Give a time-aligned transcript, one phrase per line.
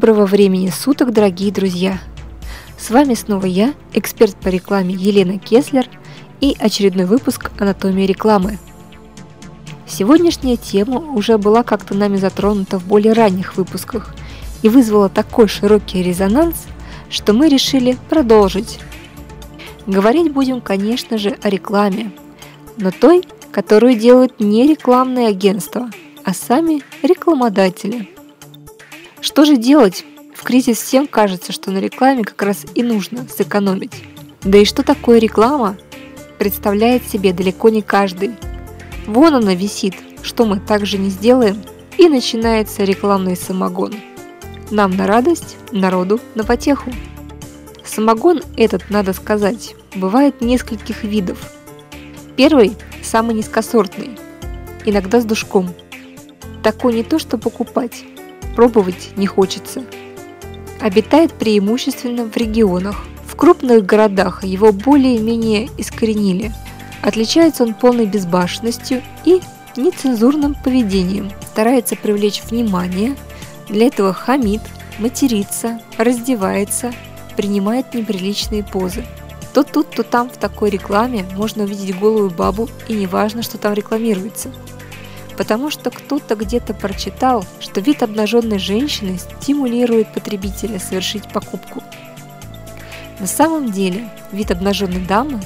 [0.00, 2.00] Доброго времени суток, дорогие друзья!
[2.78, 5.86] С вами снова я, эксперт по рекламе Елена Кеслер
[6.40, 8.58] и очередной выпуск «Анатомии рекламы».
[9.86, 14.14] Сегодняшняя тема уже была как-то нами затронута в более ранних выпусках
[14.62, 16.64] и вызвала такой широкий резонанс,
[17.10, 18.78] что мы решили продолжить.
[19.86, 22.10] Говорить будем, конечно же, о рекламе,
[22.78, 25.90] но той, которую делают не рекламные агентства,
[26.24, 28.08] а сами рекламодатели.
[29.20, 30.04] Что же делать?
[30.34, 34.02] В кризис всем кажется, что на рекламе как раз и нужно сэкономить.
[34.42, 35.76] Да и что такое реклама,
[36.38, 38.30] представляет себе далеко не каждый.
[39.06, 41.62] Вон она висит, что мы также не сделаем,
[41.98, 43.94] и начинается рекламный самогон.
[44.70, 46.90] Нам на радость, народу на потеху.
[47.84, 51.52] Самогон этот, надо сказать, бывает нескольких видов.
[52.36, 54.16] Первый– самый низкосортный,
[54.86, 55.68] иногда с душком.
[56.62, 58.04] Такой не то что покупать,
[58.60, 59.84] пробовать не хочется.
[60.82, 63.06] Обитает преимущественно в регионах.
[63.26, 66.52] В крупных городах его более-менее искоренили.
[67.00, 69.40] Отличается он полной безбашенностью и
[69.78, 71.30] нецензурным поведением.
[71.40, 73.16] Старается привлечь внимание,
[73.66, 74.60] для этого хамит,
[74.98, 76.92] матерится, раздевается,
[77.38, 79.06] принимает неприличные позы.
[79.54, 83.72] То тут, то там в такой рекламе можно увидеть голую бабу, и неважно, что там
[83.72, 84.52] рекламируется.
[85.40, 91.82] Потому что кто-то где-то прочитал, что вид обнаженной женщины стимулирует потребителя совершить покупку.
[93.18, 95.40] На самом деле, вид обнаженной дамы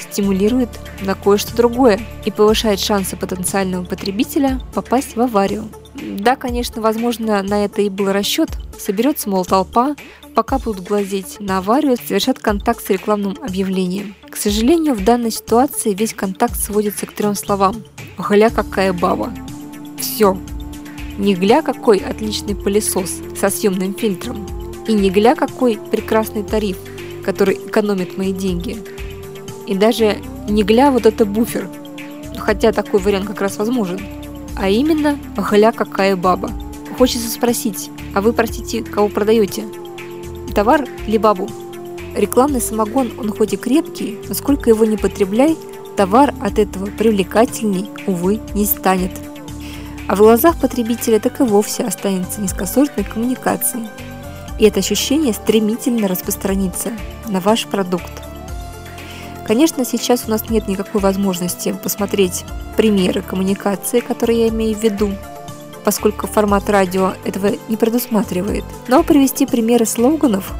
[0.00, 5.68] стимулирует на кое-что другое и повышает шансы потенциального потребителя попасть в аварию.
[5.94, 8.50] Да, конечно, возможно, на это и был расчет.
[8.80, 9.94] Соберется, мол, толпа,
[10.36, 14.14] пока будут глазеть на аварию, совершат контакт с рекламным объявлением.
[14.28, 17.82] К сожалению, в данной ситуации весь контакт сводится к трем словам.
[18.18, 19.32] «Гля какая баба».
[19.98, 20.36] Все.
[21.16, 24.46] Не гля какой отличный пылесос со съемным фильтром.
[24.86, 26.76] И не гля какой прекрасный тариф,
[27.24, 28.76] который экономит мои деньги.
[29.66, 30.18] И даже
[30.50, 31.66] не гля вот это буфер,
[32.36, 33.98] хотя такой вариант как раз возможен.
[34.54, 35.18] А именно,
[35.50, 36.50] гля какая баба.
[36.98, 39.64] Хочется спросить, а вы, простите, кого продаете?
[40.56, 41.48] Товар или бабу.
[42.14, 45.54] Рекламный самогон, он хоть и крепкий, но сколько его не потребляй,
[45.98, 49.10] товар от этого привлекательней, увы, не станет.
[50.08, 53.88] А в глазах потребителя так и вовсе останется низкосортной коммуникацией.
[54.58, 56.92] И это ощущение стремительно распространится
[57.28, 58.22] на ваш продукт.
[59.46, 62.46] Конечно, сейчас у нас нет никакой возможности посмотреть
[62.78, 65.10] примеры коммуникации, которые я имею в виду,
[65.86, 68.64] поскольку формат радио этого не предусматривает.
[68.88, 70.52] Но привести примеры слоганов,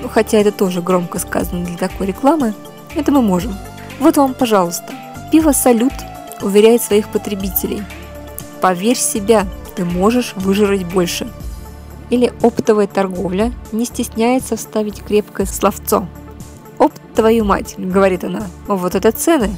[0.00, 2.54] ну, хотя это тоже громко сказано для такой рекламы,
[2.94, 3.56] это мы можем.
[3.98, 4.94] Вот вам, пожалуйста.
[5.32, 5.92] Пиво «Салют»
[6.42, 7.82] уверяет своих потребителей.
[8.60, 11.28] Поверь себя, ты можешь выжрать больше.
[12.08, 16.06] Или оптовая торговля не стесняется вставить крепкое словцо.
[16.78, 19.56] «Опт твою мать»,— говорит она,— «вот это цены».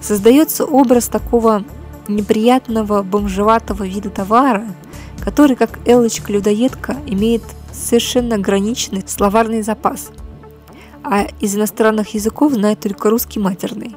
[0.00, 1.62] Создается образ такого
[2.08, 4.64] неприятного бомжеватого вида товара,
[5.20, 10.10] который, как Элочка-людоедка, имеет совершенно ограниченный словарный запас,
[11.02, 13.94] а из иностранных языков знает только русский матерный.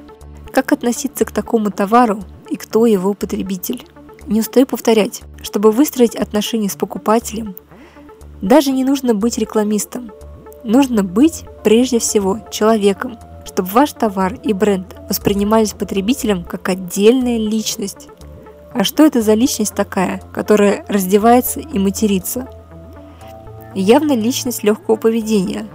[0.52, 3.86] Как относиться к такому товару и кто его потребитель?
[4.28, 7.56] Не устаю повторять, чтобы выстроить отношения с покупателем,
[8.42, 10.12] даже не нужно быть рекламистом.
[10.64, 13.18] Нужно быть прежде всего человеком–
[13.50, 18.08] чтобы ваш товар и бренд воспринимались потребителем как отдельная личность.
[18.74, 22.48] А что это за личность такая, которая раздевается и матерится?
[23.74, 25.66] Явно личность легкого поведения.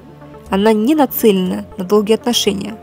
[0.51, 2.77] Она не нацелена на долгие отношения.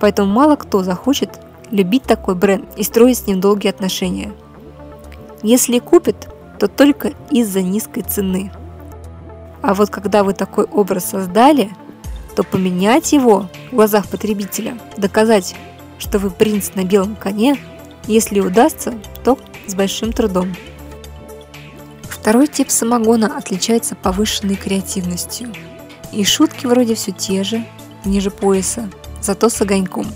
[0.00, 1.38] Поэтому мало кто захочет
[1.70, 4.32] любить такой бренд и строить с ним долгие отношения.
[5.42, 8.50] Если купит, то только из-за низкой цены.
[9.60, 11.70] А вот когда вы такой образ создали–
[12.34, 15.54] то поменять его в глазах потребителя, доказать,
[15.98, 17.58] что вы принц на белом коне,
[18.06, 18.94] если удастся,
[19.24, 20.54] то с большим трудом.
[22.08, 25.52] Второй тип самогона отличается повышенной креативностью.
[26.12, 27.64] И шутки вроде все те же,
[28.04, 28.88] ниже пояса,
[29.20, 30.06] зато с огоньком.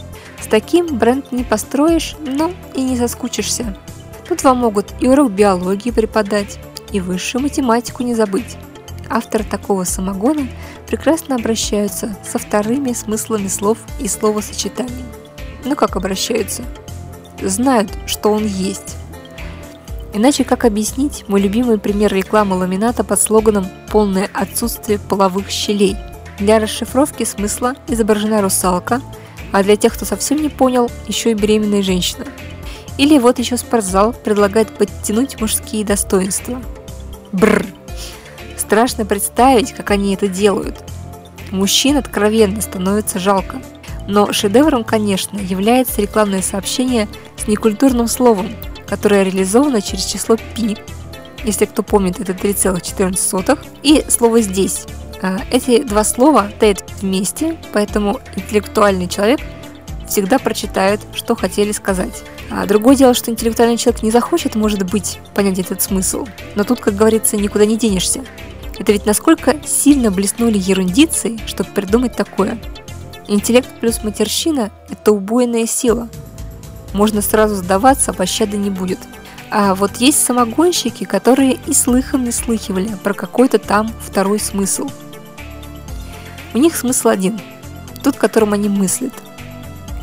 [0.41, 3.77] С таким бренд не построишь, но и не соскучишься.
[4.29, 6.59] Тут вам могут и урок биологии преподать,
[6.93, 8.57] и высшую математику не забыть.
[9.09, 10.47] Авторы такого самогона
[10.87, 15.05] прекрасно обращаются со вторыми смыслами слов и словосочетаний.
[15.65, 16.63] Ну как обращаются?
[17.43, 18.97] Знают, что он есть.
[20.15, 25.97] Иначе как объяснить мой любимый пример рекламы ламината под слоганом «Полное отсутствие половых щелей»?
[26.39, 29.03] Для расшифровки смысла изображена русалка,
[29.53, 32.25] а для тех, кто совсем не понял, еще и беременная женщина.
[32.99, 36.63] Или вот еще спортзал предлагает подтянуть мужские достоинства.
[37.33, 37.67] Бррр.
[38.67, 40.83] Страшно представить, как они это делают.
[41.53, 43.63] Мужчин откровенно становится жалко.
[44.09, 48.49] Но шедевром, конечно, является рекламное сообщение с некультурным словом,
[48.89, 50.43] которое реализовано через число π,
[51.45, 54.87] если кто помнит, это 3,14, и слово «здесь».
[55.23, 59.41] А, эти два слова стоят вместе, поэтому интеллектуальный человек
[60.09, 62.25] всегда прочитает, что хотели сказать.
[62.51, 66.27] А другое дело, что интеллектуальный человек не захочет, может быть, понять этот смысл.
[66.57, 68.25] Но тут, как говорится, никуда не денешься.
[68.79, 72.59] Это ведь насколько сильно блеснули ерундицы, чтобы придумать такое.
[73.29, 76.09] Интеллект плюс матерщина– это убойная сила.
[76.93, 78.99] Можно сразу сдаваться, а пощады не будет.
[79.51, 84.89] А вот есть самогонщики, которые и слыхом не слыхивали про какой-то там второй смысл.
[86.55, 87.41] У них смысл один–
[88.03, 89.13] тот, которым они мыслят.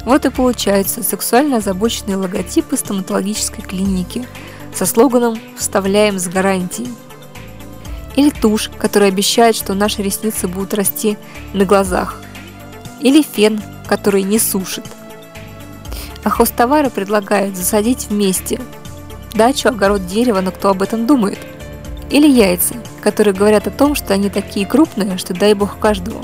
[0.05, 4.27] Вот и получаются сексуально озабоченные логотипы стоматологической клиники
[4.75, 6.89] со слоганом «Вставляем с гарантией».
[8.15, 11.17] Или тушь, которая обещает, что наши ресницы будут расти
[11.53, 12.21] на глазах.
[13.01, 14.85] Или фен, который не сушит.
[16.23, 18.59] А хостовары предлагают засадить вместе
[19.33, 21.39] дачу, огород, дерево, но кто об этом думает?
[22.09, 26.23] Или яйца, которые говорят о том, что они такие крупные, что дай бог каждому.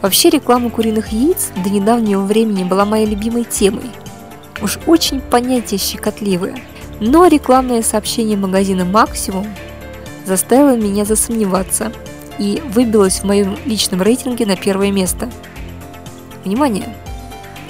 [0.00, 3.90] Вообще реклама куриных яиц до недавнего времени была моей любимой темой.
[4.62, 6.56] Уж очень понятие щекотливое.
[7.00, 9.46] Но рекламное сообщение магазина «Максимум»
[10.24, 11.92] заставило меня засомневаться
[12.38, 15.30] и выбилось в моем личном рейтинге на первое место.
[16.44, 16.94] Внимание!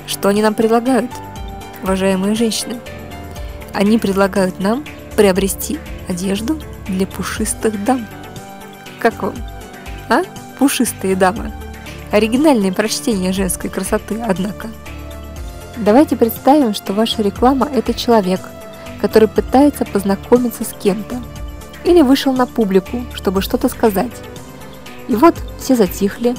[0.06, 1.10] Что они нам предлагают,
[1.82, 2.78] уважаемые женщины?
[3.72, 4.84] Они предлагают нам
[5.16, 5.78] приобрести
[6.08, 8.06] одежду для пушистых дам.
[9.00, 9.34] Как вам?
[10.08, 10.22] А?
[10.58, 11.52] Пушистые дамы.
[12.10, 14.68] Оригинальное прочтение женской красоты, однако.
[15.76, 18.40] Давайте представим, что ваша реклама– это человек,
[19.00, 21.20] который пытается познакомиться с кем-то
[21.84, 24.12] или вышел на публику, чтобы что-то сказать.
[25.08, 26.34] И вот все затихли,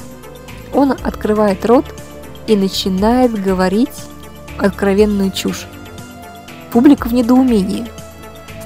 [0.74, 1.84] он открывает рот
[2.46, 3.88] и начинает говорить
[4.58, 5.66] откровенную чушь.
[6.72, 7.86] Публика в недоумении.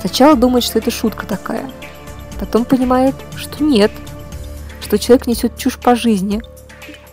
[0.01, 1.71] Сначала думает, что это шутка такая,
[2.39, 3.93] потом понимает, что нет,
[4.81, 6.43] что человек несет чушь по жизни–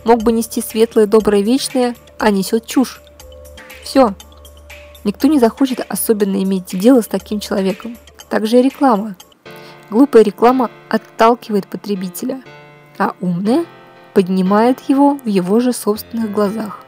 [0.08, 3.02] мог бы нести светлое, доброе, вечное, а несет чушь.
[3.84, 4.14] Все.
[5.04, 7.96] Никто не захочет особенно иметь дело с таким человеком.
[8.30, 9.16] Также и реклама.
[9.90, 12.42] Глупая реклама отталкивает потребителя,
[12.98, 13.64] а умная
[14.14, 16.84] поднимает его в его же собственных глазах.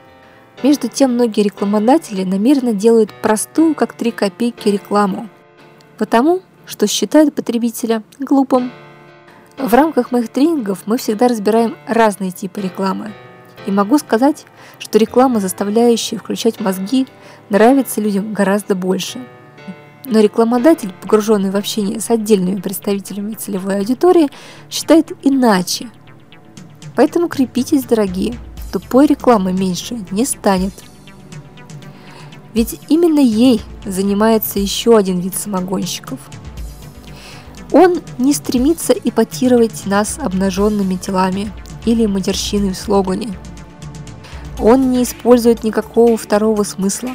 [0.62, 5.28] Между тем, многие рекламодатели намеренно делают простую, как три копейки, рекламу,
[5.96, 8.70] потому что считают потребителя глупым
[9.62, 13.12] в рамках моих тренингов мы всегда разбираем разные типы рекламы.
[13.66, 14.46] И могу сказать,
[14.78, 17.06] что реклама, заставляющая включать мозги,
[17.50, 19.20] нравится людям гораздо больше.
[20.04, 24.30] Но рекламодатель, погруженный в общение с отдельными представителями целевой аудитории,
[24.70, 25.90] считает иначе.
[26.96, 28.34] Поэтому крепитесь, дорогие,
[28.72, 30.72] тупой рекламы меньше не станет.
[32.54, 36.18] Ведь именно ей занимается еще один вид самогонщиков–
[37.72, 41.52] он не стремится эпатировать нас обнаженными телами
[41.84, 43.38] или матерщиной в слогане.
[44.58, 47.10] Он не использует никакого второго смысла.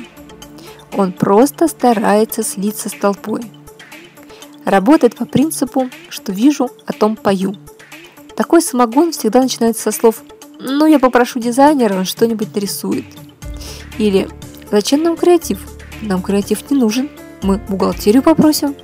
[0.96, 3.42] Он просто старается слиться с толпой.
[4.64, 7.56] Работает по принципу, что вижу, о том пою.
[8.36, 10.24] Такой самогон всегда начинается со слов
[10.60, 13.06] «Ну, я попрошу дизайнера, он что-нибудь нарисует».
[13.98, 14.30] Или
[14.72, 15.60] «Зачем нам креатив?
[16.02, 17.10] Нам креатив не нужен,
[17.44, 18.75] мы бухгалтерию попросим».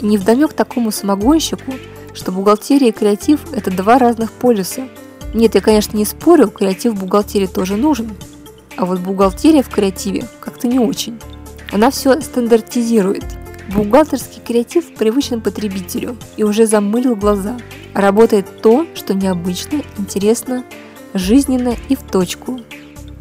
[0.00, 1.72] И невдомек такому самогонщику,
[2.14, 4.88] что бухгалтерия и креатив– это два разных полюса.
[5.34, 8.14] Нет, я, конечно, не спорю, креатив в бухгалтерии тоже нужен.
[8.76, 11.20] А вот бухгалтерия в креативе как-то не очень.
[11.72, 13.24] Она все стандартизирует.
[13.74, 17.56] Бухгалтерский креатив привычен потребителю и уже замылил глаза.
[17.94, 20.64] Работает то, что необычно, интересно,
[21.14, 22.60] жизненно и в точку.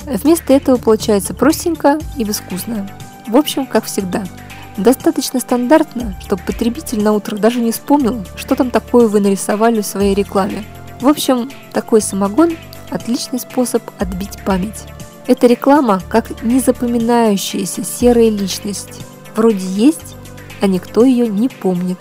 [0.06, 2.90] Вместо этого получается простенько и безвкусно.
[3.28, 4.26] В общем, как всегда–
[4.78, 9.86] Достаточно стандартно, чтобы потребитель на утро даже не вспомнил, что там такое вы нарисовали в
[9.86, 10.64] своей рекламе.
[11.00, 12.58] В общем, такой самогон–
[12.90, 14.86] отличный способ отбить память.
[15.28, 19.02] Эта реклама как незапоминающаяся серая личность.
[19.36, 20.16] Вроде есть,
[20.62, 22.00] а никто ее не помнит.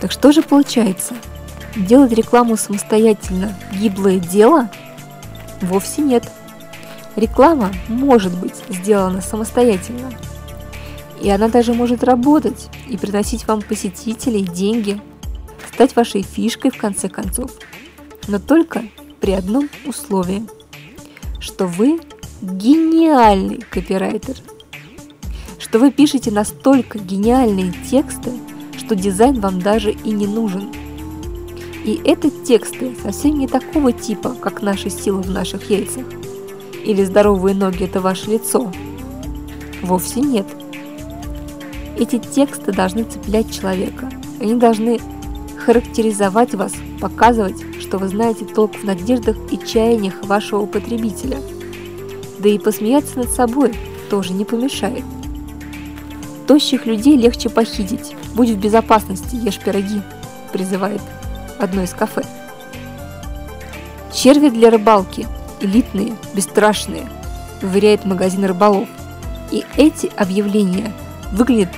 [0.00, 1.14] Так что же получается?
[1.74, 4.70] Делать рекламу самостоятельно– гиблое дело?
[5.60, 6.30] Вовсе нет.
[7.16, 10.10] Реклама может быть сделана самостоятельно–
[11.20, 15.00] и она даже может работать и приносить вам посетителей, деньги,
[15.72, 17.50] стать вашей фишкой в конце концов.
[18.28, 18.84] Но только
[19.20, 19.68] при одном
[21.40, 22.00] что вы
[22.42, 24.36] гениальный копирайтер,
[25.58, 28.30] что вы пишете настолько гениальные тексты,
[28.76, 30.72] что дизайн вам даже и не нужен.
[31.84, 36.04] И это тексты совсем не такого типа, как наши силы в наших яйцах.
[36.84, 38.72] Или здоровые ноги– это ваше лицо.
[39.82, 40.46] Вовсе нет.
[41.98, 44.10] Эти тексты должны цеплять человека.
[44.40, 45.00] Они должны
[45.64, 51.38] характеризовать вас, показывать, что вы знаете толк в надеждах и чаяниях вашего потребителя.
[52.38, 53.74] Да и посмеяться над собой
[54.10, 55.04] тоже не помешает.
[56.46, 58.14] Тощих людей легче похитить.
[58.34, 60.02] Будь в безопасности, ешь пироги,
[60.52, 61.00] призывает
[61.58, 62.22] одно из кафе.
[64.12, 65.26] Черви для рыбалки.
[65.60, 67.08] Элитные, бесстрашные,
[67.62, 68.88] уверяет магазин рыболов.
[69.50, 70.92] И эти объявления
[71.32, 71.70] выглядят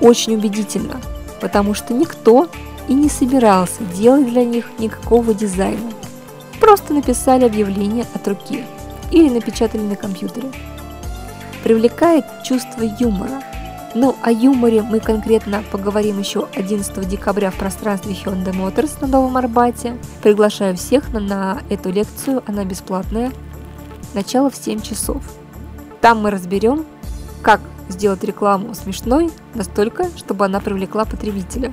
[0.00, 1.00] очень убедительно,
[1.40, 2.48] потому что никто
[2.88, 5.90] и не собирался делать для них никакого дизайна.
[6.60, 8.64] Просто написали объявление от руки
[9.10, 10.48] или напечатали на компьютере.
[11.62, 13.42] Привлекает чувство юмора.
[13.94, 19.36] Ну, о юморе мы конкретно поговорим еще 11 декабря в пространстве Hyundai Motors на Новом
[19.36, 19.96] Арбате.
[20.22, 23.32] Приглашаю всех на, на эту лекцию, она бесплатная.
[24.12, 25.22] Начало в 7 часов.
[26.00, 26.84] Там мы разберем,
[27.42, 31.72] как сделать рекламу смешной настолько, чтобы она привлекла потребителя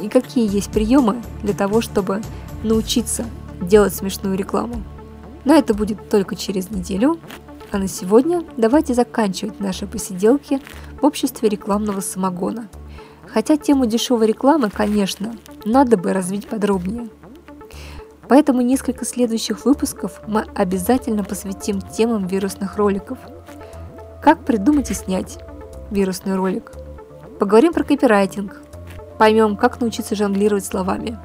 [0.00, 2.22] и какие есть приемы для того, чтобы
[2.62, 3.24] научиться
[3.60, 4.82] делать смешную рекламу.
[5.46, 7.18] Но это будет только через неделю.
[7.72, 10.60] А на сегодня давайте заканчивать наши посиделки
[11.00, 12.68] в обществе рекламного самогона.
[13.26, 17.08] Хотя тему дешевой рекламы, конечно, надо бы развить подробнее.
[18.28, 23.18] Поэтому несколько следующих выпусков мы обязательно посвятим темам вирусных роликов.
[24.22, 25.38] Как придумать и снять
[25.90, 26.72] вирусный ролик.
[27.38, 28.62] Поговорим про копирайтинг,
[29.18, 31.18] поймем, как научиться жонглировать словами.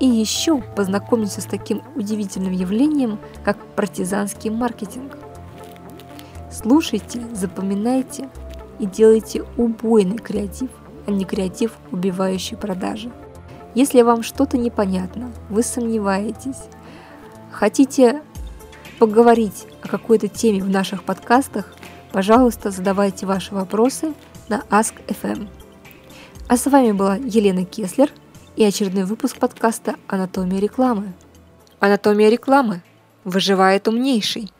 [0.00, 5.18] И еще познакомимся с таким удивительным явлением, как партизанский маркетинг.
[6.50, 8.28] Слушайте, запоминайте
[8.78, 10.70] и делайте убойный креатив,
[11.06, 13.10] а не креатив, убивающий продажи.
[13.74, 16.62] Если вам что-то непонятно, вы сомневаетесь,
[17.50, 18.22] хотите
[18.98, 21.72] поговорить о какой-то теме в наших подкастах,
[22.12, 24.14] пожалуйста, задавайте ваши вопросы
[24.48, 25.48] на Ask.fm.
[26.48, 28.10] А с вами была Елена Кеслер
[28.58, 31.12] и очередной выпуск подкаста «Анатомия рекламы».
[31.78, 32.82] Анатомия рекламы.
[33.22, 34.50] Выживает умнейший.